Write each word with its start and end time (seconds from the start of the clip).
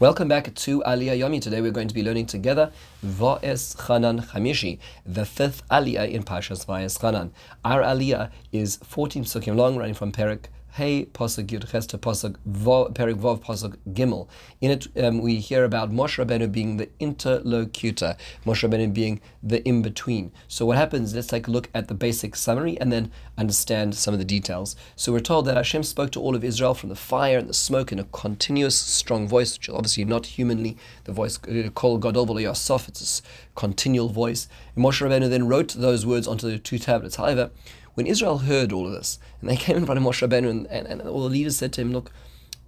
Welcome 0.00 0.28
back 0.28 0.54
to 0.54 0.80
Aliyah 0.82 1.18
Yomi. 1.18 1.42
Today 1.42 1.60
we're 1.60 1.72
going 1.72 1.88
to 1.88 1.94
be 1.94 2.04
learning 2.04 2.26
together 2.26 2.70
Va'es 3.04 3.74
Chanan 3.74 4.24
Hamishi, 4.28 4.78
the 5.04 5.26
fifth 5.26 5.66
Aliyah 5.72 6.08
in 6.08 6.22
Pashas 6.22 6.66
Va'es 6.66 7.00
Chanan. 7.00 7.32
Our 7.64 7.82
Aliyah 7.82 8.30
is 8.52 8.76
14 8.84 9.24
psukim 9.24 9.56
long, 9.56 9.76
running 9.76 9.94
from 9.94 10.12
Perek 10.12 10.44
Hey 10.78 11.06
Pasuk 11.06 11.46
Yud 11.46 11.68
Ches 11.68 11.86
to 11.86 11.98
Pasuk 11.98 12.36
Perek 12.48 13.16
Vav 13.16 13.40
Pasuk 13.40 13.76
Gimel. 13.92 14.28
In 14.60 14.70
it, 14.70 14.86
um, 15.02 15.20
we 15.20 15.40
hear 15.40 15.64
about 15.64 15.90
Moshe 15.90 16.24
Rabbeinu 16.24 16.52
being 16.52 16.76
the 16.76 16.88
interlocutor, 17.00 18.16
Moshe 18.46 18.62
Rabbeinu 18.62 18.94
being 18.94 19.20
the 19.42 19.60
in 19.66 19.82
between. 19.82 20.30
So 20.46 20.66
what 20.66 20.76
happens? 20.76 21.16
Let's 21.16 21.26
take 21.26 21.48
a 21.48 21.50
look 21.50 21.68
at 21.74 21.88
the 21.88 21.94
basic 21.94 22.36
summary 22.36 22.78
and 22.80 22.92
then 22.92 23.10
understand 23.36 23.96
some 23.96 24.14
of 24.14 24.20
the 24.20 24.24
details. 24.24 24.76
So 24.94 25.10
we're 25.10 25.18
told 25.18 25.46
that 25.46 25.56
Hashem 25.56 25.82
spoke 25.82 26.12
to 26.12 26.20
all 26.20 26.36
of 26.36 26.44
Israel 26.44 26.74
from 26.74 26.90
the 26.90 26.94
fire 26.94 27.38
and 27.38 27.48
the 27.48 27.54
smoke 27.54 27.90
in 27.90 27.98
a 27.98 28.04
continuous, 28.04 28.76
strong 28.76 29.26
voice, 29.26 29.58
which 29.58 29.68
is 29.68 29.74
obviously 29.74 30.04
not 30.04 30.26
humanly. 30.26 30.76
The 31.06 31.12
voice 31.12 31.38
called 31.74 32.06
uh, 32.06 32.08
Gadol 32.12 32.38
Yosef. 32.38 32.86
It's 32.86 33.18
a 33.18 33.58
continual 33.58 34.10
voice. 34.10 34.46
And 34.76 34.84
Moshe 34.84 35.04
Rabbeinu 35.04 35.28
then 35.28 35.48
wrote 35.48 35.74
those 35.74 36.06
words 36.06 36.28
onto 36.28 36.48
the 36.48 36.56
two 36.56 36.78
tablets. 36.78 37.16
However, 37.16 37.50
when 37.98 38.06
Israel 38.06 38.38
heard 38.38 38.72
all 38.72 38.86
of 38.86 38.92
this, 38.92 39.18
and 39.40 39.50
they 39.50 39.56
came 39.64 39.76
in 39.76 39.84
front 39.84 39.98
of 39.98 40.04
Moshe 40.04 40.24
Rabbeinu, 40.24 40.48
and, 40.48 40.66
and, 40.68 40.86
and 40.86 41.02
all 41.02 41.24
the 41.24 41.30
leaders 41.30 41.56
said 41.56 41.72
to 41.72 41.80
him, 41.80 41.92
Look, 41.92 42.12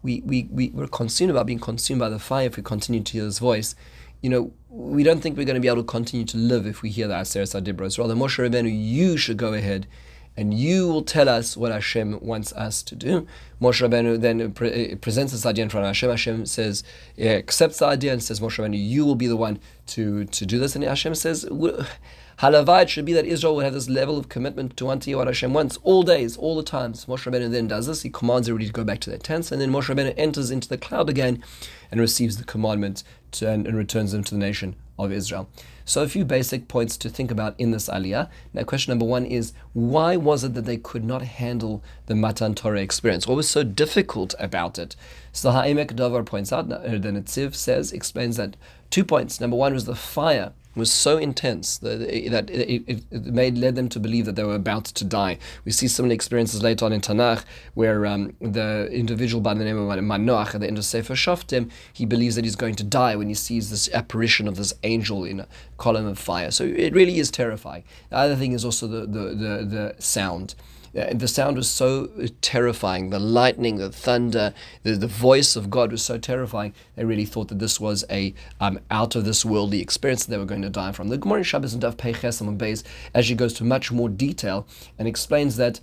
we, 0.02 0.23
we, 0.23 0.48
we, 0.51 0.71
we're 0.71 0.88
consumed 0.88 1.30
about 1.30 1.47
being 1.47 1.61
consumed 1.61 2.01
by 2.01 2.09
the 2.09 2.19
fire 2.19 2.47
if 2.47 2.57
we 2.57 2.65
continue 2.65 3.01
to 3.01 3.12
hear 3.12 3.23
his 3.27 3.38
voice. 3.38 3.77
You 4.23 4.30
know, 4.30 4.52
we 4.69 5.05
don't 5.05 5.21
think 5.21 5.37
we're 5.37 5.45
going 5.45 5.55
to 5.55 5.61
be 5.61 5.69
able 5.69 5.85
to 5.85 5.87
continue 5.87 6.27
to 6.27 6.37
live 6.37 6.66
if 6.66 6.83
we 6.83 6.91
hear 6.91 7.07
the 7.07 7.15
Aseret 7.15 7.62
HaDibros. 7.62 7.97
Rather, 7.97 8.16
Moshe 8.16 8.45
Rabbeinu, 8.45 8.73
you 8.77 9.16
should 9.16 9.37
go 9.37 9.55
ahead 9.55 9.87
and 10.37 10.52
you 10.52 10.88
will 10.88 11.02
tell 11.02 11.29
us 11.29 11.57
what 11.57 11.71
Hashem 11.71 12.19
wants 12.21 12.52
us 12.55 12.83
to 12.83 12.97
do. 12.97 13.24
Moshe 13.60 13.88
Rabbeinu 13.88 14.21
then 14.21 14.51
pre- 14.51 14.71
eh, 14.73 14.95
presents 15.01 15.30
this 15.30 15.47
idea 15.47 15.62
in 15.62 15.71
front 15.71 15.85
of 15.85 15.91
Hashem. 15.91 16.10
Hashem 16.10 16.47
says, 16.47 16.83
yeah, 17.16 17.33
accepts 17.33 17.79
the 17.79 17.87
idea 17.87 18.12
and 18.12 18.21
says, 18.21 18.41
Moshe 18.41 18.59
Rabbeinu, 18.59 18.85
you 18.85 19.07
will 19.07 19.15
be 19.15 19.29
the 19.29 19.37
one 19.37 19.60
to, 19.88 20.24
to 20.24 20.45
do 20.45 20.59
this. 20.59 20.74
And 20.74 20.83
Hashem 20.83 21.15
says, 21.15 21.46
Halavai 22.41 22.88
should 22.88 23.05
be 23.05 23.13
that 23.13 23.27
Israel 23.27 23.55
would 23.55 23.66
have 23.66 23.74
this 23.74 23.91
level 23.91 24.16
of 24.16 24.30
commitment 24.30 24.74
to 24.79 24.87
want 24.87 25.02
to 25.02 25.15
what 25.15 25.27
Hashem 25.27 25.52
wants 25.52 25.77
all 25.83 26.02
days, 26.02 26.38
all 26.38 26.57
the 26.57 26.63
times. 26.63 27.05
Moshe 27.05 27.30
Rabbeinu 27.30 27.51
then 27.51 27.69
does 27.69 27.87
this. 27.87 28.01
He 28.01 28.09
commands 28.09 28.49
everybody 28.49 28.66
to 28.66 28.73
go 28.73 28.83
back 28.83 29.01
to 29.01 29.10
their 29.10 29.19
tents, 29.19 29.52
and 29.52 29.60
then 29.60 29.71
Moshe 29.71 29.95
Rabbeinu 29.95 30.15
enters 30.16 30.51
into 30.51 30.66
the 30.66 30.79
cloud 30.79 31.11
again 31.11 31.45
and 31.91 32.01
receives 32.01 32.38
the 32.38 32.45
commandment 32.45 33.05
to, 33.33 33.46
and, 33.46 33.66
and 33.66 33.77
returns 33.77 34.13
them 34.13 34.24
to 34.24 34.30
the 34.30 34.41
nation 34.41 34.74
of 34.99 35.13
Israel. 35.13 35.51
So 35.85 36.02
a 36.02 36.09
few 36.09 36.24
basic 36.24 36.66
points 36.66 36.96
to 36.99 37.11
think 37.11 37.30
about 37.30 37.55
in 37.59 37.73
this 37.73 37.91
aliyah. 37.91 38.30
Now, 38.55 38.63
question 38.63 38.93
number 38.93 39.05
one 39.05 39.27
is 39.27 39.52
why 39.74 40.16
was 40.16 40.43
it 40.43 40.55
that 40.55 40.65
they 40.65 40.79
could 40.79 41.05
not 41.05 41.21
handle 41.21 41.85
the 42.07 42.15
Matan 42.15 42.55
Torah 42.55 42.80
experience? 42.80 43.27
What 43.27 43.37
was 43.37 43.51
so 43.51 43.65
difficult 43.65 44.35
about 44.38 44.79
it? 44.79 44.96
So 45.33 45.51
Ha'amek 45.51 45.93
Davar 45.93 46.24
points 46.24 46.55
out, 46.55 46.73
uh, 46.73 46.79
the 46.79 47.11
Netziv 47.11 47.55
says, 47.55 47.93
explains 47.93 48.38
that 48.38 48.57
two 48.88 49.05
points. 49.05 49.43
Number 49.43 49.59
one 49.59 49.74
was 49.74 49.85
the 49.85 49.95
fire 49.95 50.55
was 50.74 50.93
so 50.93 51.18
intense 51.18 51.79
that, 51.79 51.99
that 52.30 52.51
it, 52.51 52.85
it, 52.87 53.26
made 53.26 53.59
led 53.59 53.74
them 53.74 53.88
to 53.88 53.99
believe 53.99 54.24
that 54.26 54.37
they 54.37 54.45
were 54.45 54.54
about 54.54 54.85
to 54.85 55.04
die. 55.04 55.38
We 55.65 55.73
see 55.73 55.88
similar 55.88 56.15
experiences 56.15 56.62
later 56.62 56.85
on 56.85 56.93
in 56.93 57.01
Tanakh 57.01 57.45
where 57.74 58.07
um, 58.07 58.35
the 58.40 58.88
individual 58.93 59.40
by 59.40 59.54
the 59.54 59.65
name 59.65 59.79
of 59.79 59.99
Manoach 59.99 60.54
at 60.54 60.60
the 60.60 60.66
end 60.66 60.79
of 60.79 60.85
Sefer 60.85 61.15
Shoftim, 61.15 61.71
he 61.93 62.07
believes 62.07 62.37
that 62.37 62.45
he's 62.45 62.57
going 62.57 62.77
to 62.77 62.85
die 62.85 63.16
when 63.16 63.29
he 63.29 63.35
sees 63.35 63.71
this 63.71 63.88
apparition 63.93 64.47
of 64.47 64.56
this 64.56 64.72
angel 64.84 65.25
in 65.25 65.41
a 65.41 65.49
column 65.77 66.06
of 66.06 66.19
fire. 66.19 66.50
So 66.50 66.65
it 66.65 66.94
really 66.94 67.19
is 67.19 67.31
terrifying. 67.31 67.84
The 68.10 68.16
other 68.16 68.37
thing 68.37 68.53
is 68.53 68.65
also 68.65 68.87
the, 68.87 69.00
the, 69.00 69.34
the, 69.34 69.65
the 69.65 69.94
sound. 69.99 70.55
Uh, 70.97 71.15
the 71.15 71.28
sound 71.28 71.56
was 71.56 71.71
so 71.71 72.09
terrifying. 72.41 73.10
The 73.10 73.19
lightning, 73.19 73.77
the 73.77 73.91
thunder, 73.91 74.53
the, 74.83 74.93
the 74.93 75.06
voice 75.06 75.55
of 75.56 75.71
God 75.71 75.93
was 75.93 76.03
so 76.03 76.19
terrifying. 76.19 76.75
They 76.97 77.05
really 77.05 77.25
thought 77.25 77.49
that 77.49 77.59
this 77.59 77.78
was 77.78 78.05
a 78.10 78.34
um, 78.60 78.81
out 78.91 79.15
of 79.15 79.25
this 79.25 79.44
worldly 79.44 79.81
experience 79.81 80.25
that 80.25 80.31
they 80.31 80.38
were 80.38 80.44
going 80.44 80.62
to 80.62 80.71
die 80.71 80.93
from. 80.93 81.09
The 81.09 81.19
Gemara 81.19 81.44
Shabbos 81.44 81.75
and 81.75 81.83
Daf 81.83 81.97
Peiches 81.97 82.41
and 82.41 82.61
Beis 82.61 82.83
actually 83.15 83.37
goes 83.37 83.55
to 83.55 83.65
much 83.65 83.93
more 83.93 84.09
detail 84.09 84.67
and 84.99 85.06
explains 85.06 85.56
that 85.56 85.81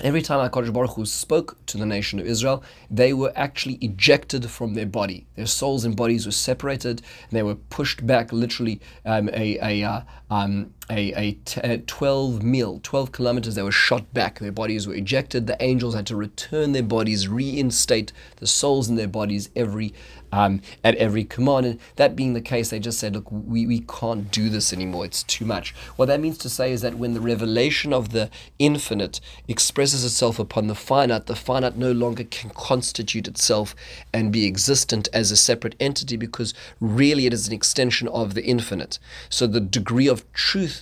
Every 0.00 0.22
time 0.22 0.48
HaKadosh 0.50 0.72
Baruch 0.72 0.96
Hu 0.96 1.06
spoke 1.06 1.64
to 1.66 1.78
the 1.78 1.86
nation 1.86 2.18
of 2.18 2.26
Israel, 2.26 2.64
they 2.90 3.12
were 3.12 3.32
actually 3.36 3.74
ejected 3.74 4.50
from 4.50 4.74
their 4.74 4.86
body. 4.86 5.26
Their 5.36 5.46
souls 5.46 5.84
and 5.84 5.94
bodies 5.94 6.26
were 6.26 6.32
separated, 6.32 7.02
and 7.22 7.30
they 7.30 7.42
were 7.44 7.54
pushed 7.54 8.04
back 8.04 8.32
literally 8.32 8.80
um, 9.04 9.28
a, 9.32 9.58
a, 9.62 9.84
uh, 9.84 10.00
um, 10.28 10.74
a, 10.92 11.12
a, 11.14 11.32
t- 11.44 11.60
a 11.62 11.78
12 11.78 12.42
mil, 12.42 12.80
12 12.82 13.12
kilometers, 13.12 13.54
they 13.54 13.62
were 13.62 13.72
shot 13.72 14.12
back. 14.12 14.38
Their 14.38 14.52
bodies 14.52 14.86
were 14.86 14.94
ejected. 14.94 15.46
The 15.46 15.62
angels 15.62 15.94
had 15.94 16.06
to 16.08 16.16
return 16.16 16.72
their 16.72 16.82
bodies, 16.82 17.28
reinstate 17.28 18.12
the 18.36 18.46
souls 18.46 18.88
in 18.88 18.96
their 18.96 19.08
bodies 19.08 19.48
every 19.56 19.94
um, 20.32 20.62
at 20.82 20.94
every 20.96 21.24
command. 21.24 21.66
And 21.66 21.80
that 21.96 22.16
being 22.16 22.32
the 22.32 22.40
case, 22.40 22.70
they 22.70 22.80
just 22.80 22.98
said, 22.98 23.14
look, 23.14 23.30
we, 23.30 23.66
we 23.66 23.80
can't 23.80 24.30
do 24.30 24.48
this 24.48 24.72
anymore. 24.72 25.04
It's 25.04 25.22
too 25.22 25.44
much. 25.44 25.74
What 25.96 26.06
that 26.06 26.20
means 26.20 26.38
to 26.38 26.48
say 26.48 26.72
is 26.72 26.80
that 26.80 26.96
when 26.96 27.14
the 27.14 27.20
revelation 27.20 27.92
of 27.92 28.10
the 28.10 28.30
infinite 28.58 29.20
expresses 29.46 30.04
itself 30.04 30.38
upon 30.38 30.66
the 30.66 30.74
finite, 30.74 31.26
the 31.26 31.36
finite 31.36 31.76
no 31.76 31.92
longer 31.92 32.24
can 32.24 32.50
constitute 32.50 33.28
itself 33.28 33.74
and 34.12 34.32
be 34.32 34.46
existent 34.46 35.08
as 35.12 35.30
a 35.30 35.36
separate 35.36 35.76
entity 35.78 36.16
because 36.16 36.54
really 36.80 37.26
it 37.26 37.34
is 37.34 37.46
an 37.46 37.52
extension 37.52 38.08
of 38.08 38.34
the 38.34 38.44
infinite. 38.44 38.98
So 39.28 39.46
the 39.46 39.60
degree 39.60 40.08
of 40.08 40.30
truth 40.32 40.81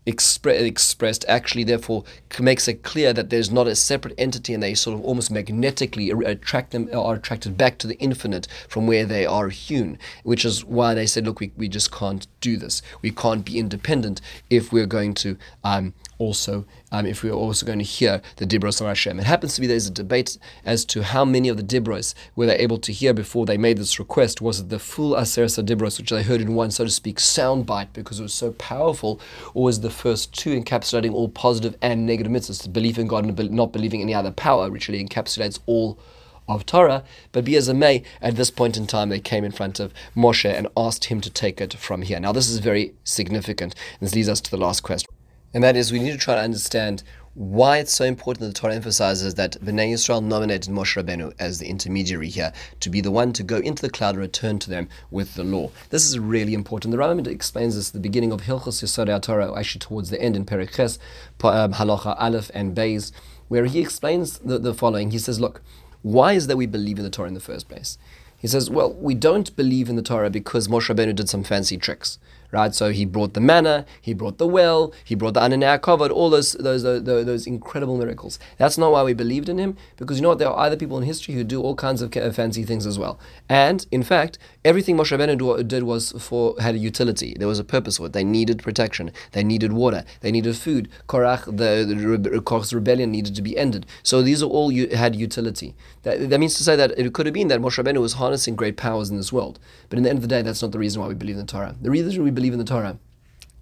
expre- 0.07 0.59
expressed 0.59 1.23
actually 1.27 1.63
therefore 1.63 2.03
makes 2.39 2.67
it 2.67 2.81
clear 2.81 3.13
that 3.13 3.29
there's 3.29 3.51
not 3.51 3.67
a 3.67 3.75
separate 3.75 4.15
entity 4.17 4.53
and 4.53 4.63
they 4.63 4.73
sort 4.73 4.97
of 4.97 5.05
almost 5.05 5.29
magnetically 5.29 6.09
attract 6.09 6.71
them 6.71 6.89
are 6.93 7.15
attracted 7.15 7.57
back 7.57 7.77
to 7.77 7.87
the 7.87 7.97
infinite 7.99 8.47
from 8.67 8.87
where 8.87 9.05
they 9.05 9.25
are 9.25 9.49
hewn 9.49 9.97
which 10.23 10.43
is 10.43 10.65
why 10.65 10.93
they 10.93 11.05
said 11.05 11.25
look 11.25 11.39
we, 11.39 11.51
we 11.55 11.67
just 11.67 11.91
can't 11.91 12.25
do 12.39 12.57
this 12.57 12.81
we 13.01 13.11
can't 13.11 13.45
be 13.45 13.59
independent 13.59 14.21
if 14.49 14.71
we're 14.71 14.87
going 14.87 15.13
to 15.13 15.37
um, 15.63 15.93
also 16.21 16.65
um, 16.91 17.05
if 17.05 17.23
we 17.23 17.29
are 17.29 17.33
also 17.33 17.65
going 17.65 17.79
to 17.79 17.85
hear 17.85 18.21
the 18.35 18.45
Dibros 18.45 18.81
of 18.81 18.87
Hashem. 18.87 19.19
It 19.19 19.25
happens 19.25 19.55
to 19.55 19.61
be 19.61 19.67
there's 19.67 19.87
a 19.87 19.91
debate 19.91 20.37
as 20.65 20.85
to 20.85 21.03
how 21.03 21.25
many 21.25 21.49
of 21.49 21.57
the 21.57 21.63
Dibros 21.63 22.13
were 22.35 22.45
they 22.45 22.57
able 22.57 22.77
to 22.79 22.91
hear 22.91 23.13
before 23.13 23.45
they 23.45 23.57
made 23.57 23.77
this 23.77 23.97
request. 23.97 24.41
Was 24.41 24.59
it 24.59 24.69
the 24.69 24.79
full 24.79 25.13
Aseret 25.13 25.65
Dibros, 25.65 25.97
which 25.97 26.09
they 26.09 26.23
heard 26.23 26.41
in 26.41 26.53
one, 26.53 26.69
so 26.71 26.83
to 26.83 26.91
speak, 26.91 27.17
soundbite 27.17 27.93
because 27.93 28.19
it 28.19 28.23
was 28.23 28.33
so 28.33 28.51
powerful, 28.53 29.19
or 29.53 29.63
was 29.63 29.81
the 29.81 29.89
first 29.91 30.33
two 30.33 30.59
encapsulating 30.59 31.13
all 31.13 31.29
positive 31.29 31.75
and 31.81 32.05
negative 32.05 32.31
mitzvahs? 32.31 32.63
The 32.63 32.69
belief 32.69 32.97
in 32.97 33.07
God 33.07 33.25
and 33.25 33.51
not 33.51 33.73
believing 33.73 34.01
any 34.01 34.13
other 34.13 34.31
power, 34.31 34.69
which 34.69 34.87
really 34.87 35.05
encapsulates 35.05 35.59
all 35.65 35.99
of 36.47 36.65
Torah, 36.65 37.03
but 37.31 37.45
be 37.45 37.55
as 37.55 37.69
it 37.69 37.75
may, 37.75 38.03
at 38.21 38.35
this 38.35 38.51
point 38.51 38.77
in 38.77 38.87
time, 38.87 39.09
they 39.09 39.19
came 39.19 39.43
in 39.43 39.51
front 39.51 39.79
of 39.79 39.93
Moshe 40.15 40.51
and 40.51 40.67
asked 40.75 41.05
him 41.05 41.21
to 41.21 41.29
take 41.29 41.61
it 41.61 41.73
from 41.75 42.01
here. 42.01 42.19
Now, 42.19 42.31
this 42.31 42.49
is 42.49 42.59
very 42.59 42.93
significant. 43.03 43.75
This 43.99 44.15
leads 44.15 44.29
us 44.29 44.41
to 44.41 44.51
the 44.51 44.57
last 44.57 44.81
question 44.81 45.09
and 45.53 45.63
that 45.63 45.75
is 45.75 45.91
we 45.91 45.99
need 45.99 46.11
to 46.11 46.17
try 46.17 46.35
to 46.35 46.41
understand 46.41 47.03
why 47.33 47.77
it's 47.77 47.93
so 47.93 48.03
important 48.03 48.41
that 48.41 48.47
the 48.47 48.59
Torah 48.59 48.75
emphasizes 48.75 49.35
that 49.35 49.53
Bnei 49.61 49.93
Yisrael 49.93 50.21
nominated 50.21 50.73
Moshe 50.73 51.01
Rabbeinu 51.01 51.33
as 51.39 51.59
the 51.59 51.67
intermediary 51.67 52.27
here 52.27 52.51
to 52.81 52.89
be 52.89 52.99
the 52.99 53.11
one 53.11 53.31
to 53.33 53.43
go 53.43 53.57
into 53.57 53.81
the 53.81 53.89
cloud 53.89 54.15
and 54.15 54.19
return 54.19 54.59
to 54.59 54.69
them 54.69 54.89
with 55.11 55.35
the 55.35 55.43
law. 55.43 55.71
This 55.91 56.05
is 56.05 56.19
really 56.19 56.53
important. 56.53 56.91
The 56.91 56.97
Rambam 56.97 57.27
explains 57.27 57.75
this 57.75 57.89
at 57.89 57.93
the 57.93 57.99
beginning 58.01 58.33
of 58.33 58.41
Hilchos 58.41 58.83
Yesodei 58.83 59.21
Torah, 59.21 59.57
actually 59.57 59.79
towards 59.79 60.09
the 60.09 60.21
end 60.21 60.35
in 60.35 60.45
Perek 60.45 60.75
Ches, 60.75 60.99
um, 61.43 61.73
Halacha 61.73 62.15
Aleph 62.19 62.51
and 62.53 62.75
Beis, 62.75 63.13
where 63.47 63.65
he 63.65 63.79
explains 63.79 64.39
the, 64.39 64.59
the 64.59 64.73
following. 64.73 65.11
He 65.11 65.19
says, 65.19 65.39
look, 65.39 65.61
why 66.01 66.33
is 66.33 66.47
that 66.47 66.57
we 66.57 66.65
believe 66.65 66.97
in 66.97 67.03
the 67.03 67.09
Torah 67.09 67.29
in 67.29 67.33
the 67.33 67.39
first 67.39 67.69
place? 67.69 67.97
He 68.37 68.47
says, 68.47 68.69
well, 68.69 68.91
we 68.93 69.15
don't 69.15 69.55
believe 69.55 69.87
in 69.87 69.95
the 69.95 70.01
Torah 70.01 70.29
because 70.29 70.67
Moshe 70.67 70.93
Rabbeinu 70.93 71.15
did 71.15 71.29
some 71.29 71.43
fancy 71.43 71.77
tricks 71.77 72.19
right? 72.51 72.73
So 72.73 72.91
he 72.91 73.05
brought 73.05 73.33
the 73.33 73.41
manna, 73.41 73.85
he 74.01 74.13
brought 74.13 74.37
the 74.37 74.47
well, 74.47 74.93
he 75.03 75.15
brought 75.15 75.33
the 75.33 75.41
Ananei 75.41 75.79
HaKavod, 75.79 76.11
all 76.11 76.29
those, 76.29 76.53
those, 76.53 76.83
those, 76.83 77.03
those 77.03 77.47
incredible 77.47 77.97
miracles. 77.97 78.39
That's 78.57 78.77
not 78.77 78.91
why 78.91 79.03
we 79.03 79.13
believed 79.13 79.49
in 79.49 79.57
him, 79.57 79.77
because 79.97 80.17
you 80.17 80.23
know 80.23 80.29
what? 80.29 80.39
There 80.39 80.49
are 80.49 80.65
other 80.65 80.77
people 80.77 80.97
in 80.97 81.03
history 81.03 81.33
who 81.35 81.43
do 81.43 81.61
all 81.61 81.75
kinds 81.75 82.01
of 82.01 82.15
uh, 82.15 82.31
fancy 82.31 82.63
things 82.63 82.85
as 82.85 82.99
well. 82.99 83.19
And 83.49 83.85
in 83.91 84.03
fact, 84.03 84.37
everything 84.65 84.97
Moshe 84.97 85.17
Rabbeinu 85.17 85.67
did 85.67 85.83
was 85.83 86.11
for 86.13 86.55
had 86.59 86.75
a 86.75 86.77
utility. 86.77 87.35
There 87.37 87.47
was 87.47 87.59
a 87.59 87.63
purpose 87.63 87.97
for 87.97 88.07
it. 88.07 88.13
They 88.13 88.23
needed 88.23 88.61
protection. 88.61 89.11
They 89.31 89.43
needed 89.43 89.73
water. 89.73 90.03
They 90.21 90.31
needed 90.31 90.55
food. 90.57 90.89
Korach, 91.07 91.45
the, 91.45 91.85
the 91.85 92.39
Korach's 92.41 92.73
rebellion 92.73 93.11
needed 93.11 93.35
to 93.35 93.41
be 93.41 93.57
ended. 93.57 93.85
So 94.03 94.21
these 94.21 94.43
are 94.43 94.47
all 94.47 94.71
had 94.71 95.15
utility. 95.15 95.75
That, 96.03 96.29
that 96.29 96.39
means 96.39 96.55
to 96.55 96.63
say 96.63 96.75
that 96.75 96.91
it 96.97 97.13
could 97.13 97.25
have 97.25 97.33
been 97.33 97.47
that 97.49 97.61
Moshe 97.61 97.81
Rabbeinu 97.81 98.01
was 98.01 98.13
harnessing 98.13 98.55
great 98.55 98.77
powers 98.77 99.09
in 99.09 99.17
this 99.17 99.31
world. 99.31 99.59
But 99.89 99.97
in 99.97 100.03
the 100.03 100.09
end 100.09 100.17
of 100.17 100.23
the 100.23 100.27
day, 100.27 100.41
that's 100.41 100.61
not 100.61 100.71
the 100.71 100.79
reason 100.79 101.01
why 101.01 101.07
we 101.07 101.13
believe 101.13 101.35
in 101.35 101.45
the 101.45 101.51
Torah. 101.51 101.75
The 101.81 101.91
reason 101.91 102.23
we 102.23 102.31
believe 102.31 102.40
in 102.49 102.59
the 102.59 102.65
Torah 102.65 102.97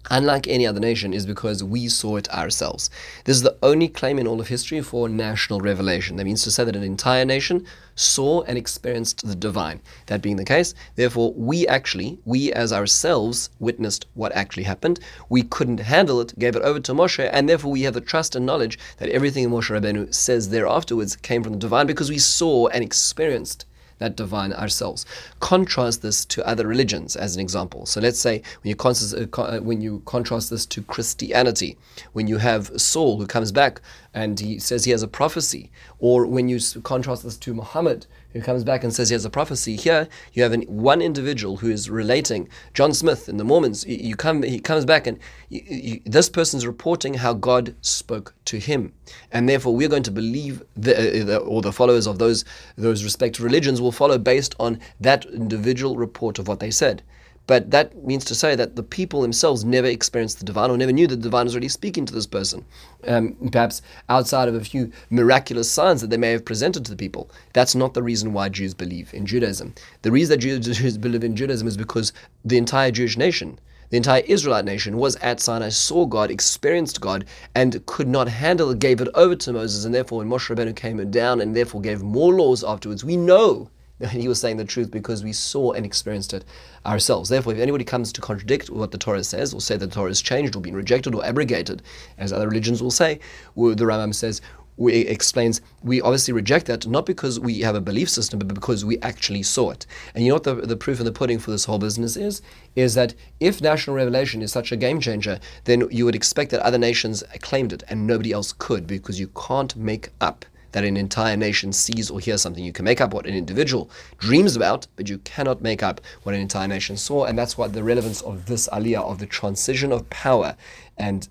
unlike 0.08 0.48
any 0.48 0.66
other 0.66 0.80
nation, 0.80 1.12
is 1.12 1.26
because 1.26 1.62
we 1.62 1.88
saw 1.88 2.16
it 2.16 2.28
ourselves. 2.30 2.90
This 3.24 3.36
is 3.36 3.42
the 3.42 3.56
only 3.62 3.88
claim 3.88 4.18
in 4.18 4.26
all 4.26 4.40
of 4.40 4.48
history 4.48 4.80
for 4.80 5.08
national 5.08 5.60
revelation. 5.60 6.16
That 6.16 6.24
means 6.24 6.42
to 6.44 6.50
say 6.50 6.64
that 6.64 6.76
an 6.76 6.82
entire 6.82 7.24
nation 7.24 7.66
saw 7.94 8.42
and 8.42 8.56
experienced 8.56 9.26
the 9.26 9.34
divine. 9.34 9.80
That 10.06 10.22
being 10.22 10.36
the 10.36 10.44
case, 10.44 10.74
therefore, 10.96 11.34
we 11.34 11.66
actually, 11.68 12.18
we 12.24 12.52
as 12.52 12.72
ourselves, 12.72 13.50
witnessed 13.58 14.06
what 14.14 14.32
actually 14.32 14.62
happened. 14.64 15.00
We 15.28 15.42
couldn't 15.42 15.80
handle 15.80 16.20
it, 16.20 16.38
gave 16.38 16.56
it 16.56 16.62
over 16.62 16.80
to 16.80 16.94
Moshe, 16.94 17.28
and 17.32 17.48
therefore 17.48 17.72
we 17.72 17.82
have 17.82 17.94
the 17.94 18.00
trust 18.00 18.34
and 18.34 18.46
knowledge 18.46 18.78
that 18.98 19.10
everything 19.10 19.48
Moshe 19.48 19.70
Rabbeinu 19.70 20.14
says 20.14 20.48
there 20.48 20.66
afterwards 20.66 21.16
came 21.16 21.42
from 21.42 21.52
the 21.52 21.58
divine 21.58 21.86
because 21.86 22.10
we 22.10 22.18
saw 22.18 22.68
and 22.68 22.82
experienced 22.82 23.66
that 24.00 24.16
divine 24.16 24.52
ourselves. 24.52 25.06
Contrast 25.38 26.02
this 26.02 26.24
to 26.24 26.46
other 26.46 26.66
religions 26.66 27.14
as 27.14 27.36
an 27.36 27.40
example. 27.40 27.86
So 27.86 28.00
let's 28.00 28.18
say 28.18 28.42
when 28.62 28.70
you, 28.70 28.76
contrast, 28.76 29.14
uh, 29.14 29.42
uh, 29.42 29.60
when 29.60 29.80
you 29.80 30.02
contrast 30.04 30.50
this 30.50 30.66
to 30.66 30.82
Christianity, 30.82 31.78
when 32.12 32.26
you 32.26 32.38
have 32.38 32.70
Saul 32.80 33.18
who 33.18 33.26
comes 33.26 33.52
back 33.52 33.80
and 34.12 34.40
he 34.40 34.58
says 34.58 34.84
he 34.84 34.90
has 34.90 35.04
a 35.04 35.08
prophecy, 35.08 35.70
or 36.00 36.26
when 36.26 36.48
you 36.48 36.58
contrast 36.82 37.22
this 37.22 37.36
to 37.38 37.54
Muhammad 37.54 38.06
who 38.32 38.40
comes 38.40 38.64
back 38.64 38.84
and 38.84 38.92
says 38.92 39.08
he 39.08 39.14
has 39.14 39.24
a 39.24 39.30
prophecy. 39.30 39.76
Here 39.76 40.08
you 40.32 40.42
have 40.42 40.52
an, 40.52 40.62
one 40.62 41.02
individual 41.02 41.58
who 41.58 41.70
is 41.70 41.90
relating. 41.90 42.48
John 42.74 42.92
Smith 42.92 43.28
in 43.28 43.36
the 43.36 43.44
Mormons. 43.44 43.84
You, 43.86 43.96
you 43.96 44.16
come, 44.16 44.42
he 44.42 44.60
comes 44.60 44.84
back 44.84 45.06
and 45.06 45.18
you, 45.48 45.62
you, 45.66 46.00
this 46.04 46.28
person's 46.28 46.66
reporting 46.66 47.14
how 47.14 47.34
God 47.34 47.74
spoke 47.80 48.34
to 48.46 48.58
him, 48.58 48.92
and 49.32 49.48
therefore 49.48 49.74
we're 49.74 49.88
going 49.88 50.02
to 50.04 50.10
believe 50.10 50.62
the, 50.76 50.96
uh, 50.96 51.24
the, 51.24 51.38
or 51.38 51.62
the 51.62 51.72
followers 51.72 52.06
of 52.06 52.18
those 52.18 52.44
those 52.76 53.04
respective 53.04 53.44
religions 53.44 53.80
will 53.80 53.92
follow 53.92 54.18
based 54.18 54.54
on 54.58 54.80
that 55.00 55.24
individual 55.26 55.96
report 55.96 56.38
of 56.38 56.48
what 56.48 56.60
they 56.60 56.70
said. 56.70 57.02
But 57.50 57.72
that 57.72 58.06
means 58.06 58.24
to 58.26 58.36
say 58.36 58.54
that 58.54 58.76
the 58.76 58.82
people 58.84 59.22
themselves 59.22 59.64
never 59.64 59.88
experienced 59.88 60.38
the 60.38 60.44
divine 60.44 60.70
or 60.70 60.76
never 60.76 60.92
knew 60.92 61.08
that 61.08 61.16
the 61.16 61.22
divine 61.22 61.46
was 61.46 61.56
really 61.56 61.66
speaking 61.66 62.06
to 62.06 62.14
this 62.14 62.24
person. 62.24 62.64
Um, 63.08 63.34
perhaps 63.50 63.82
outside 64.08 64.46
of 64.46 64.54
a 64.54 64.60
few 64.60 64.92
miraculous 65.10 65.68
signs 65.68 66.00
that 66.00 66.10
they 66.10 66.16
may 66.16 66.30
have 66.30 66.44
presented 66.44 66.84
to 66.84 66.92
the 66.92 66.96
people. 66.96 67.28
That's 67.52 67.74
not 67.74 67.92
the 67.92 68.04
reason 68.04 68.32
why 68.32 68.50
Jews 68.50 68.72
believe 68.72 69.12
in 69.12 69.26
Judaism. 69.26 69.74
The 70.02 70.12
reason 70.12 70.38
that 70.38 70.46
Jews 70.62 70.96
believe 70.96 71.24
in 71.24 71.34
Judaism 71.34 71.66
is 71.66 71.76
because 71.76 72.12
the 72.44 72.56
entire 72.56 72.92
Jewish 72.92 73.16
nation 73.16 73.58
the 73.88 73.96
entire 73.96 74.22
Israelite 74.26 74.64
nation 74.64 74.96
was 74.96 75.16
at 75.16 75.40
Sinai, 75.40 75.70
saw 75.70 76.06
God, 76.06 76.30
experienced 76.30 77.00
God, 77.00 77.24
and 77.56 77.84
could 77.86 78.06
not 78.06 78.28
handle 78.28 78.70
it, 78.70 78.78
gave 78.78 79.00
it 79.00 79.08
over 79.16 79.34
to 79.34 79.52
Moses, 79.52 79.84
and 79.84 79.92
therefore 79.92 80.18
when 80.18 80.28
Moshe 80.28 80.54
Rabbeinu 80.54 80.76
came 80.76 81.10
down 81.10 81.40
and 81.40 81.56
therefore 81.56 81.80
gave 81.80 82.00
more 82.00 82.32
laws 82.32 82.62
afterwards, 82.62 83.04
we 83.04 83.16
know 83.16 83.68
he 84.10 84.28
was 84.28 84.40
saying 84.40 84.56
the 84.56 84.64
truth 84.64 84.90
because 84.90 85.22
we 85.22 85.32
saw 85.32 85.72
and 85.72 85.84
experienced 85.84 86.32
it 86.32 86.44
ourselves. 86.86 87.28
Therefore, 87.28 87.52
if 87.52 87.58
anybody 87.58 87.84
comes 87.84 88.12
to 88.12 88.20
contradict 88.20 88.70
what 88.70 88.90
the 88.90 88.98
Torah 88.98 89.24
says, 89.24 89.52
or 89.52 89.60
say 89.60 89.76
that 89.76 89.86
the 89.86 89.94
Torah 89.94 90.10
has 90.10 90.22
changed 90.22 90.56
or 90.56 90.60
been 90.60 90.76
rejected 90.76 91.14
or 91.14 91.24
abrogated, 91.24 91.82
as 92.18 92.32
other 92.32 92.48
religions 92.48 92.82
will 92.82 92.90
say, 92.90 93.20
the 93.54 93.84
Rambam 93.84 94.14
says, 94.14 94.40
we 94.80 94.94
explains 95.00 95.60
we 95.82 96.00
obviously 96.00 96.32
reject 96.32 96.66
that 96.66 96.86
not 96.86 97.04
because 97.04 97.38
we 97.38 97.60
have 97.60 97.74
a 97.74 97.80
belief 97.82 98.08
system, 98.08 98.38
but 98.38 98.54
because 98.54 98.82
we 98.82 98.98
actually 99.00 99.42
saw 99.42 99.70
it. 99.70 99.84
And 100.14 100.24
you 100.24 100.30
know 100.30 100.36
what 100.36 100.44
the, 100.44 100.54
the 100.54 100.76
proof 100.76 100.98
in 100.98 101.04
the 101.04 101.12
pudding 101.12 101.38
for 101.38 101.50
this 101.50 101.66
whole 101.66 101.78
business 101.78 102.16
is? 102.16 102.40
Is 102.74 102.94
that 102.94 103.14
if 103.40 103.60
national 103.60 103.94
revelation 103.94 104.40
is 104.40 104.52
such 104.52 104.72
a 104.72 104.76
game 104.76 104.98
changer, 104.98 105.38
then 105.64 105.86
you 105.90 106.06
would 106.06 106.14
expect 106.14 106.50
that 106.52 106.60
other 106.60 106.78
nations 106.78 107.22
claimed 107.42 107.74
it 107.74 107.82
and 107.88 108.06
nobody 108.06 108.32
else 108.32 108.54
could 108.56 108.86
because 108.86 109.20
you 109.20 109.28
can't 109.28 109.76
make 109.76 110.08
up 110.18 110.46
that 110.72 110.84
an 110.84 110.96
entire 110.96 111.36
nation 111.36 111.72
sees 111.72 112.10
or 112.10 112.20
hears 112.20 112.42
something. 112.42 112.64
You 112.64 112.72
can 112.72 112.84
make 112.84 113.00
up 113.00 113.12
what 113.12 113.26
an 113.26 113.34
individual 113.34 113.90
dreams 114.18 114.56
about, 114.56 114.86
but 114.96 115.08
you 115.08 115.18
cannot 115.18 115.62
make 115.62 115.82
up 115.82 116.00
what 116.22 116.34
an 116.34 116.40
entire 116.40 116.68
nation 116.68 116.96
saw. 116.96 117.24
And 117.24 117.38
that's 117.38 117.58
what 117.58 117.72
the 117.72 117.82
relevance 117.82 118.20
of 118.22 118.46
this 118.46 118.68
aliyah, 118.68 119.02
of 119.02 119.18
the 119.18 119.26
transition 119.26 119.92
of 119.92 120.08
power 120.10 120.56
and 120.96 121.28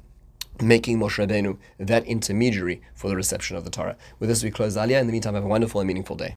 making 0.61 0.99
Moshe 0.99 1.25
Rabbeinu 1.25 1.57
that 1.77 2.05
intermediary 2.05 2.81
for 2.93 3.07
the 3.07 3.15
reception 3.15 3.55
of 3.55 3.63
the 3.63 3.69
Torah. 3.69 3.95
With 4.19 4.29
this, 4.29 4.43
we 4.43 4.51
close 4.51 4.75
aliyah. 4.75 4.99
In 4.99 5.07
the 5.07 5.13
meantime, 5.13 5.35
have 5.35 5.45
a 5.45 5.47
wonderful 5.47 5.79
and 5.79 5.87
meaningful 5.87 6.15
day. 6.15 6.27